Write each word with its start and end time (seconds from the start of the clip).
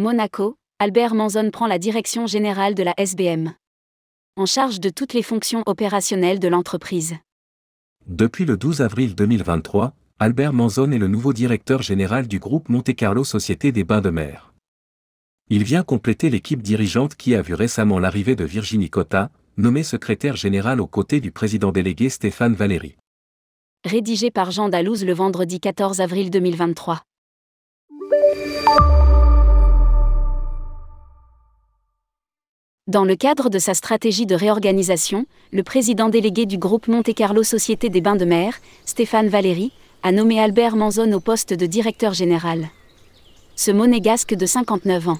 Monaco, 0.00 0.54
Albert 0.78 1.12
Manzon 1.12 1.50
prend 1.50 1.66
la 1.66 1.80
direction 1.80 2.28
générale 2.28 2.76
de 2.76 2.84
la 2.84 2.94
SBM. 2.98 3.54
En 4.36 4.46
charge 4.46 4.78
de 4.78 4.90
toutes 4.90 5.12
les 5.12 5.24
fonctions 5.24 5.64
opérationnelles 5.66 6.38
de 6.38 6.46
l'entreprise. 6.46 7.16
Depuis 8.06 8.44
le 8.44 8.56
12 8.56 8.80
avril 8.80 9.16
2023, 9.16 9.92
Albert 10.20 10.52
Manzon 10.52 10.92
est 10.92 10.98
le 10.98 11.08
nouveau 11.08 11.32
directeur 11.32 11.82
général 11.82 12.28
du 12.28 12.38
groupe 12.38 12.68
Monte 12.68 12.94
Carlo 12.94 13.24
Société 13.24 13.72
des 13.72 13.82
Bains 13.82 14.00
de 14.00 14.10
Mer. 14.10 14.54
Il 15.50 15.64
vient 15.64 15.82
compléter 15.82 16.30
l'équipe 16.30 16.62
dirigeante 16.62 17.16
qui 17.16 17.34
a 17.34 17.42
vu 17.42 17.54
récemment 17.54 17.98
l'arrivée 17.98 18.36
de 18.36 18.44
Virginie 18.44 18.90
Cotta, 18.90 19.32
nommée 19.56 19.82
secrétaire 19.82 20.36
générale 20.36 20.80
aux 20.80 20.86
côtés 20.86 21.20
du 21.20 21.32
président 21.32 21.72
délégué 21.72 22.08
Stéphane 22.08 22.54
Valéry. 22.54 22.94
Rédigé 23.84 24.30
par 24.30 24.52
Jean 24.52 24.68
Dalouse 24.68 25.04
le 25.04 25.12
vendredi 25.12 25.58
14 25.58 26.00
avril 26.00 26.30
2023. 26.30 27.02
Dans 32.88 33.04
le 33.04 33.16
cadre 33.16 33.50
de 33.50 33.58
sa 33.58 33.74
stratégie 33.74 34.24
de 34.24 34.34
réorganisation, 34.34 35.26
le 35.52 35.62
président 35.62 36.08
délégué 36.08 36.46
du 36.46 36.56
groupe 36.56 36.88
Monte 36.88 37.14
Carlo 37.14 37.42
Société 37.42 37.90
des 37.90 38.00
Bains 38.00 38.16
de 38.16 38.24
Mer, 38.24 38.54
Stéphane 38.86 39.28
Valéry, 39.28 39.72
a 40.02 40.10
nommé 40.10 40.40
Albert 40.40 40.74
Manzon 40.74 41.12
au 41.12 41.20
poste 41.20 41.52
de 41.52 41.66
directeur 41.66 42.14
général. 42.14 42.70
Ce 43.56 43.70
monégasque 43.70 44.34
de 44.34 44.46
59 44.46 45.08
ans 45.10 45.18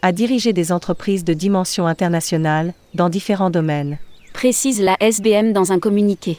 a 0.00 0.12
dirigé 0.12 0.54
des 0.54 0.72
entreprises 0.72 1.22
de 1.22 1.34
dimension 1.34 1.86
internationale, 1.86 2.72
dans 2.94 3.10
différents 3.10 3.50
domaines. 3.50 3.98
Précise 4.32 4.80
la 4.80 4.96
SBM 5.00 5.52
dans 5.52 5.72
un 5.72 5.80
communiqué. 5.80 6.38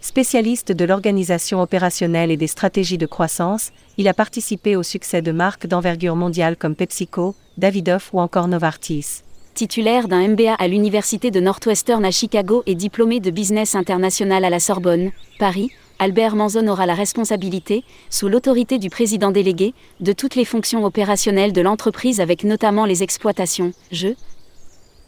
Spécialiste 0.00 0.70
de 0.70 0.84
l'organisation 0.84 1.60
opérationnelle 1.60 2.30
et 2.30 2.36
des 2.36 2.46
stratégies 2.46 2.98
de 2.98 3.06
croissance, 3.06 3.72
il 3.98 4.06
a 4.06 4.14
participé 4.14 4.76
au 4.76 4.84
succès 4.84 5.22
de 5.22 5.32
marques 5.32 5.66
d'envergure 5.66 6.14
mondiale 6.14 6.56
comme 6.56 6.76
PepsiCo, 6.76 7.34
Davidoff 7.58 8.10
ou 8.12 8.20
encore 8.20 8.46
Novartis. 8.46 9.24
Titulaire 9.54 10.08
d'un 10.08 10.28
MBA 10.28 10.54
à 10.54 10.68
l'Université 10.68 11.30
de 11.30 11.40
Northwestern 11.40 12.04
à 12.04 12.10
Chicago 12.10 12.62
et 12.66 12.74
diplômé 12.74 13.20
de 13.20 13.30
business 13.30 13.74
international 13.74 14.44
à 14.44 14.50
la 14.50 14.60
Sorbonne, 14.60 15.10
Paris, 15.38 15.70
Albert 15.98 16.34
Manzon 16.34 16.66
aura 16.68 16.86
la 16.86 16.94
responsabilité, 16.94 17.84
sous 18.08 18.28
l'autorité 18.28 18.78
du 18.78 18.88
président 18.88 19.30
délégué, 19.30 19.74
de 20.00 20.12
toutes 20.12 20.34
les 20.34 20.46
fonctions 20.46 20.84
opérationnelles 20.84 21.52
de 21.52 21.60
l'entreprise 21.60 22.20
avec 22.20 22.42
notamment 22.42 22.86
les 22.86 23.02
exploitations, 23.02 23.72
jeux, 23.92 24.16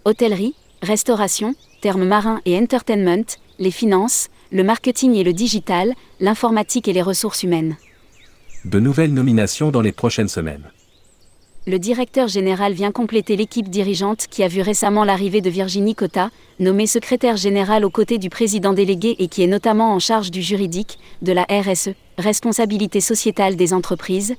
hôtellerie, 0.04 0.54
restauration, 0.82 1.54
termes 1.80 2.04
marins 2.04 2.42
et 2.44 2.58
entertainment, 2.58 3.24
les 3.58 3.70
finances, 3.70 4.28
le 4.50 4.64
marketing 4.64 5.14
et 5.14 5.24
le 5.24 5.32
digital, 5.32 5.94
l'informatique 6.20 6.88
et 6.88 6.92
les 6.92 7.00
ressources 7.00 7.42
humaines. 7.42 7.76
De 8.66 8.80
nouvelles 8.80 9.14
nominations 9.14 9.70
dans 9.70 9.80
les 9.80 9.92
prochaines 9.92 10.28
semaines 10.28 10.70
le 11.64 11.78
directeur 11.78 12.26
général 12.26 12.72
vient 12.72 12.90
compléter 12.90 13.36
l'équipe 13.36 13.68
dirigeante 13.68 14.26
qui 14.28 14.42
a 14.42 14.48
vu 14.48 14.62
récemment 14.62 15.04
l'arrivée 15.04 15.40
de 15.40 15.48
Virginie 15.50 15.94
Cotta, 15.94 16.30
nommée 16.58 16.88
secrétaire 16.88 17.36
générale 17.36 17.84
aux 17.84 17.90
côtés 17.90 18.18
du 18.18 18.30
président 18.30 18.72
délégué 18.72 19.14
et 19.20 19.28
qui 19.28 19.44
est 19.44 19.46
notamment 19.46 19.92
en 19.92 20.00
charge 20.00 20.32
du 20.32 20.42
juridique, 20.42 20.98
de 21.22 21.32
la 21.32 21.44
RSE, 21.44 21.90
responsabilité 22.18 23.00
sociétale 23.00 23.54
des 23.54 23.72
entreprises, 23.72 24.34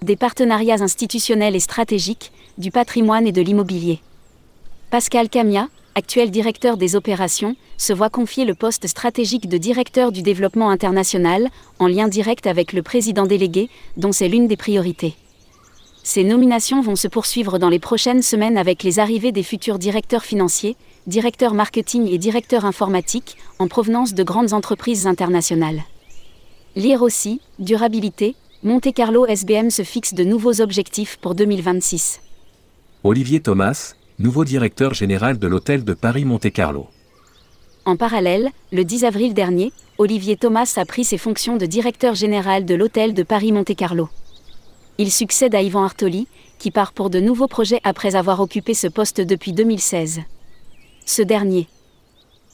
des 0.00 0.16
partenariats 0.16 0.80
institutionnels 0.80 1.54
et 1.54 1.60
stratégiques, 1.60 2.32
du 2.56 2.70
patrimoine 2.70 3.26
et 3.26 3.32
de 3.32 3.42
l'immobilier. 3.42 4.00
Pascal 4.90 5.28
Camia, 5.28 5.68
actuel 5.94 6.30
directeur 6.30 6.78
des 6.78 6.96
opérations, 6.96 7.56
se 7.76 7.92
voit 7.92 8.10
confier 8.10 8.46
le 8.46 8.54
poste 8.54 8.86
stratégique 8.86 9.50
de 9.50 9.58
directeur 9.58 10.12
du 10.12 10.22
développement 10.22 10.70
international, 10.70 11.50
en 11.78 11.88
lien 11.88 12.08
direct 12.08 12.46
avec 12.46 12.72
le 12.72 12.82
président 12.82 13.26
délégué, 13.26 13.68
dont 13.98 14.12
c'est 14.12 14.28
l'une 14.28 14.48
des 14.48 14.56
priorités. 14.56 15.14
Ces 16.04 16.24
nominations 16.24 16.80
vont 16.80 16.96
se 16.96 17.06
poursuivre 17.06 17.58
dans 17.58 17.68
les 17.68 17.78
prochaines 17.78 18.22
semaines 18.22 18.58
avec 18.58 18.82
les 18.82 18.98
arrivées 18.98 19.30
des 19.30 19.44
futurs 19.44 19.78
directeurs 19.78 20.24
financiers, 20.24 20.76
directeurs 21.06 21.54
marketing 21.54 22.08
et 22.08 22.18
directeurs 22.18 22.64
informatiques, 22.64 23.36
en 23.60 23.68
provenance 23.68 24.12
de 24.12 24.24
grandes 24.24 24.52
entreprises 24.52 25.06
internationales. 25.06 25.84
Lire 26.74 27.02
aussi, 27.02 27.40
durabilité, 27.60 28.34
Monte 28.64 28.92
Carlo 28.92 29.26
SBM 29.26 29.70
se 29.70 29.82
fixe 29.82 30.14
de 30.14 30.24
nouveaux 30.24 30.60
objectifs 30.60 31.18
pour 31.20 31.34
2026. 31.36 32.20
Olivier 33.04 33.40
Thomas, 33.40 33.94
nouveau 34.18 34.44
directeur 34.44 34.94
général 34.94 35.38
de 35.38 35.46
l'hôtel 35.46 35.84
de 35.84 35.94
Paris 35.94 36.24
Monte 36.24 36.50
Carlo. 36.52 36.86
En 37.84 37.96
parallèle, 37.96 38.50
le 38.72 38.84
10 38.84 39.04
avril 39.04 39.34
dernier, 39.34 39.72
Olivier 39.98 40.36
Thomas 40.36 40.72
a 40.76 40.84
pris 40.84 41.04
ses 41.04 41.18
fonctions 41.18 41.56
de 41.56 41.66
directeur 41.66 42.14
général 42.14 42.64
de 42.64 42.74
l'hôtel 42.74 43.14
de 43.14 43.22
Paris 43.22 43.52
Monte 43.52 43.74
Carlo. 43.76 44.08
Il 44.98 45.10
succède 45.10 45.54
à 45.54 45.62
Yvan 45.62 45.84
Artoli, 45.84 46.28
qui 46.58 46.70
part 46.70 46.92
pour 46.92 47.08
de 47.08 47.18
nouveaux 47.18 47.48
projets 47.48 47.80
après 47.82 48.14
avoir 48.14 48.40
occupé 48.40 48.74
ce 48.74 48.86
poste 48.86 49.20
depuis 49.20 49.52
2016. 49.52 50.20
Ce 51.06 51.22
dernier 51.22 51.68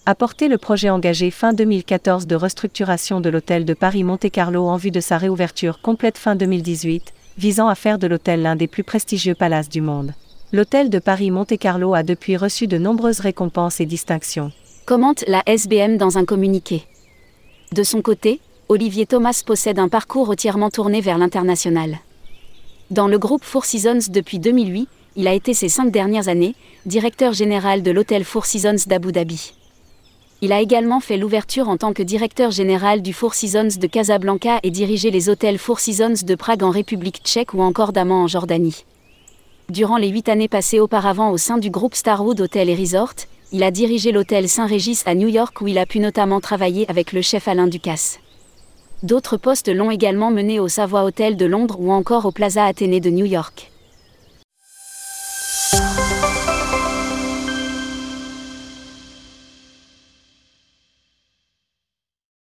a 0.06 0.14
porté 0.14 0.48
le 0.48 0.56
projet 0.56 0.88
engagé 0.88 1.30
fin 1.30 1.52
2014 1.52 2.26
de 2.26 2.34
restructuration 2.34 3.20
de 3.20 3.28
l'hôtel 3.28 3.66
de 3.66 3.74
Paris 3.74 4.04
Monte-Carlo 4.04 4.66
en 4.66 4.76
vue 4.76 4.90
de 4.90 5.00
sa 5.00 5.18
réouverture 5.18 5.82
complète 5.82 6.16
fin 6.16 6.34
2018, 6.34 7.12
visant 7.36 7.68
à 7.68 7.74
faire 7.74 7.98
de 7.98 8.06
l'hôtel 8.06 8.40
l'un 8.40 8.56
des 8.56 8.68
plus 8.68 8.84
prestigieux 8.84 9.34
palaces 9.34 9.68
du 9.68 9.82
monde. 9.82 10.14
L'hôtel 10.50 10.88
de 10.88 10.98
Paris 10.98 11.30
Monte-Carlo 11.30 11.92
a 11.92 12.02
depuis 12.02 12.38
reçu 12.38 12.66
de 12.66 12.78
nombreuses 12.78 13.20
récompenses 13.20 13.80
et 13.80 13.86
distinctions. 13.86 14.50
Commente 14.86 15.24
la 15.28 15.42
SBM 15.44 15.98
dans 15.98 16.16
un 16.16 16.24
communiqué. 16.24 16.84
De 17.72 17.82
son 17.82 18.00
côté, 18.00 18.40
Olivier 18.70 19.04
Thomas 19.04 19.42
possède 19.44 19.78
un 19.78 19.88
parcours 19.88 20.30
entièrement 20.30 20.70
tourné 20.70 21.02
vers 21.02 21.18
l'international. 21.18 21.98
Dans 22.90 23.06
le 23.06 23.18
groupe 23.18 23.44
Four 23.44 23.66
Seasons 23.66 24.10
depuis 24.10 24.38
2008, 24.38 24.88
il 25.16 25.28
a 25.28 25.34
été 25.34 25.52
ces 25.52 25.68
cinq 25.68 25.90
dernières 25.90 26.28
années 26.28 26.54
directeur 26.86 27.34
général 27.34 27.82
de 27.82 27.90
l'hôtel 27.90 28.24
Four 28.24 28.46
Seasons 28.46 28.86
d'Abu 28.86 29.12
Dhabi. 29.12 29.52
Il 30.40 30.52
a 30.52 30.62
également 30.62 31.00
fait 31.00 31.18
l'ouverture 31.18 31.68
en 31.68 31.76
tant 31.76 31.92
que 31.92 32.02
directeur 32.02 32.50
général 32.50 33.02
du 33.02 33.12
Four 33.12 33.34
Seasons 33.34 33.78
de 33.78 33.86
Casablanca 33.86 34.58
et 34.62 34.70
dirigé 34.70 35.10
les 35.10 35.28
hôtels 35.28 35.58
Four 35.58 35.80
Seasons 35.80 36.24
de 36.24 36.34
Prague 36.34 36.62
en 36.62 36.70
République 36.70 37.20
tchèque 37.22 37.52
ou 37.52 37.60
encore 37.60 37.92
d'Amman 37.92 38.22
en 38.22 38.26
Jordanie. 38.26 38.86
Durant 39.68 39.98
les 39.98 40.08
huit 40.08 40.30
années 40.30 40.48
passées 40.48 40.80
auparavant 40.80 41.30
au 41.30 41.36
sein 41.36 41.58
du 41.58 41.68
groupe 41.68 41.94
Starwood 41.94 42.40
Hotel 42.40 42.70
et 42.70 42.74
Resort, 42.74 43.12
il 43.52 43.64
a 43.64 43.70
dirigé 43.70 44.12
l'hôtel 44.12 44.48
Saint-Régis 44.48 45.02
à 45.04 45.14
New 45.14 45.28
York 45.28 45.60
où 45.60 45.68
il 45.68 45.76
a 45.76 45.84
pu 45.84 46.00
notamment 46.00 46.40
travailler 46.40 46.88
avec 46.88 47.12
le 47.12 47.20
chef 47.20 47.48
Alain 47.48 47.66
Ducasse. 47.66 48.18
D'autres 49.04 49.36
postes 49.36 49.68
l'ont 49.68 49.92
également 49.92 50.32
mené 50.32 50.58
au 50.58 50.66
Savoy 50.66 51.04
Hotel 51.04 51.36
de 51.36 51.46
Londres 51.46 51.76
ou 51.78 51.92
encore 51.92 52.26
au 52.26 52.32
Plaza 52.32 52.64
Athénée 52.64 52.98
de 52.98 53.10
New 53.10 53.26
York. 53.26 53.70